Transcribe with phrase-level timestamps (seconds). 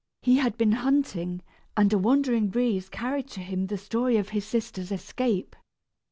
[0.23, 1.43] He had been hunting,
[1.77, 5.55] and a wandering breeze carried to him the story of his sister's escape.